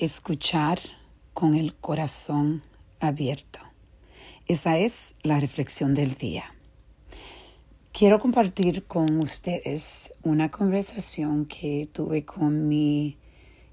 [0.00, 0.78] escuchar
[1.34, 2.62] con el corazón
[3.00, 3.60] abierto.
[4.46, 6.54] Esa es la reflexión del día.
[7.92, 13.18] Quiero compartir con ustedes una conversación que tuve con mi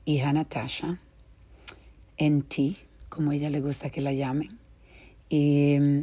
[0.04, 1.00] hija Natasha,
[2.20, 2.76] NT,
[3.08, 4.60] como ella le gusta que la llamen.
[5.30, 6.02] Y mm,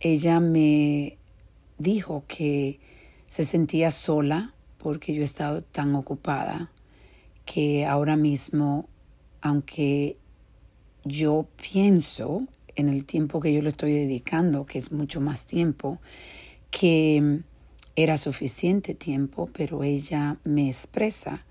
[0.00, 1.18] ella me
[1.78, 2.80] dijo que
[3.26, 6.72] se sentía sola porque yo he estado tan ocupada
[7.44, 8.88] que ahora mismo
[9.46, 10.16] aunque
[11.04, 15.98] yo pienso en el tiempo que yo le estoy dedicando, que es mucho más tiempo,
[16.70, 17.40] que
[17.94, 21.44] era suficiente tiempo, pero ella me expresa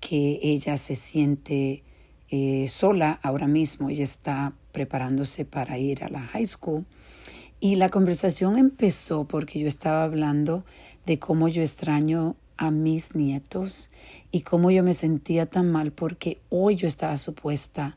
[0.00, 1.82] que ella se siente
[2.30, 6.86] eh, sola ahora mismo, ella está preparándose para ir a la high school.
[7.58, 10.64] Y la conversación empezó porque yo estaba hablando
[11.04, 13.88] de cómo yo extraño a mis nietos
[14.30, 17.96] y cómo yo me sentía tan mal porque hoy yo estaba supuesta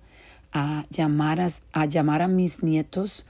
[0.53, 3.25] a llamar a, llamar a mis nietos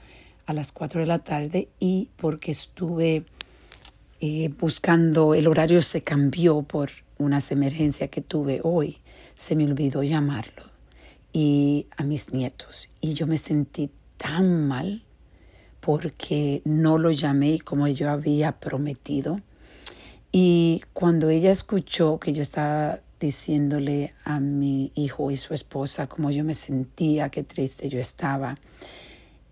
[0.46, 3.24] a las 4 de la tarde y porque estuve
[4.20, 8.98] eh, buscando, el horario se cambió por unas emergencias que tuve hoy,
[9.34, 10.70] se me olvidó llamarlo.
[11.32, 12.90] Y a mis nietos.
[13.00, 15.02] Y yo me sentí tan mal
[15.80, 19.40] porque no lo llamé como yo había prometido
[20.36, 26.28] y cuando ella escuchó que yo estaba diciéndole a mi hijo y su esposa cómo
[26.32, 28.58] yo me sentía, qué triste yo estaba,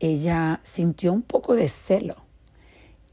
[0.00, 2.16] ella sintió un poco de celo.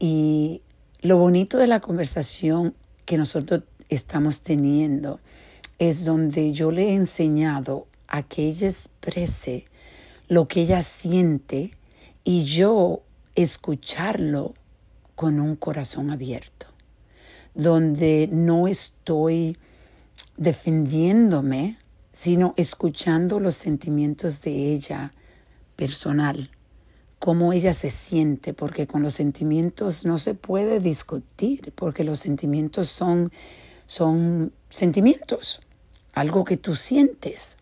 [0.00, 0.62] Y
[1.00, 5.20] lo bonito de la conversación que nosotros estamos teniendo
[5.78, 9.66] es donde yo le he enseñado a que ella exprese
[10.26, 11.70] lo que ella siente
[12.24, 13.04] y yo
[13.36, 14.54] escucharlo
[15.14, 16.69] con un corazón abierto
[17.54, 19.56] donde no estoy
[20.36, 21.76] defendiéndome,
[22.12, 25.12] sino escuchando los sentimientos de ella
[25.76, 26.50] personal,
[27.18, 32.88] cómo ella se siente, porque con los sentimientos no se puede discutir, porque los sentimientos
[32.88, 33.30] son,
[33.86, 35.60] son sentimientos,
[36.12, 37.58] algo que tú sientes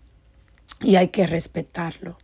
[0.80, 2.18] y hay que respetarlo.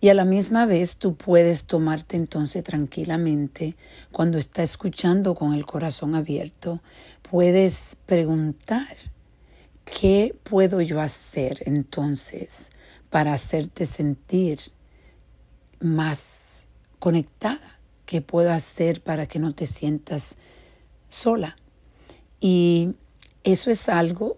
[0.00, 3.76] Y a la misma vez tú puedes tomarte entonces tranquilamente
[4.12, 6.80] cuando está escuchando con el corazón abierto,
[7.22, 8.96] puedes preguntar,
[9.84, 12.70] ¿qué puedo yo hacer entonces
[13.10, 14.60] para hacerte sentir
[15.80, 16.66] más
[16.98, 17.78] conectada?
[18.04, 20.36] ¿Qué puedo hacer para que no te sientas
[21.08, 21.56] sola?
[22.38, 22.94] Y
[23.44, 24.36] eso es algo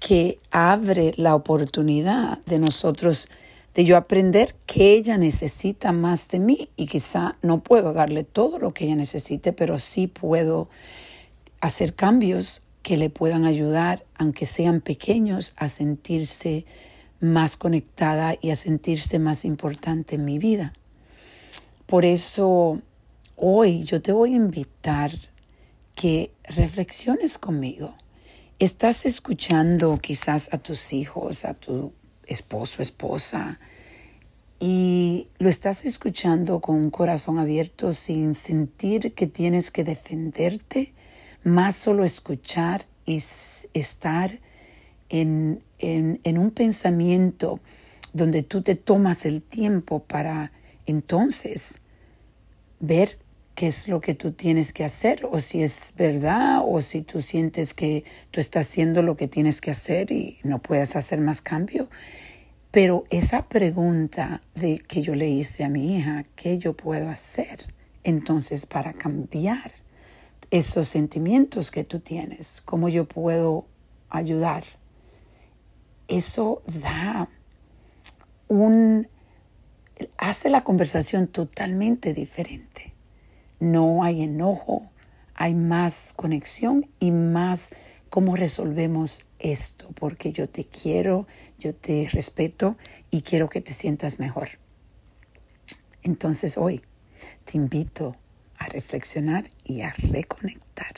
[0.00, 3.28] que abre la oportunidad de nosotros
[3.76, 8.58] de yo aprender que ella necesita más de mí y quizá no puedo darle todo
[8.58, 10.70] lo que ella necesite, pero sí puedo
[11.60, 16.64] hacer cambios que le puedan ayudar, aunque sean pequeños, a sentirse
[17.20, 20.72] más conectada y a sentirse más importante en mi vida.
[21.84, 22.80] Por eso
[23.36, 25.12] hoy yo te voy a invitar
[25.94, 27.94] que reflexiones conmigo.
[28.58, 31.92] Estás escuchando quizás a tus hijos, a tu
[32.26, 33.58] esposo, esposa,
[34.58, 40.94] y lo estás escuchando con un corazón abierto sin sentir que tienes que defenderte,
[41.44, 43.22] más solo escuchar y
[43.74, 44.40] estar
[45.08, 47.60] en, en un pensamiento
[48.12, 50.52] donde tú te tomas el tiempo para
[50.86, 51.78] entonces
[52.80, 53.18] ver
[53.56, 57.22] qué es lo que tú tienes que hacer o si es verdad o si tú
[57.22, 61.40] sientes que tú estás haciendo lo que tienes que hacer y no puedes hacer más
[61.40, 61.88] cambio.
[62.70, 67.64] Pero esa pregunta de que yo le hice a mi hija, ¿qué yo puedo hacer
[68.04, 69.72] entonces para cambiar
[70.50, 72.60] esos sentimientos que tú tienes?
[72.60, 73.64] ¿Cómo yo puedo
[74.10, 74.64] ayudar?
[76.08, 77.30] Eso da
[78.48, 79.08] un
[80.18, 82.95] hace la conversación totalmente diferente
[83.60, 84.90] no hay enojo,
[85.34, 87.70] hay más conexión y más
[88.10, 91.26] cómo resolvemos esto, porque yo te quiero,
[91.58, 92.76] yo te respeto
[93.10, 94.48] y quiero que te sientas mejor.
[96.02, 96.82] Entonces hoy
[97.44, 98.16] te invito
[98.58, 100.94] a reflexionar y a reconectar.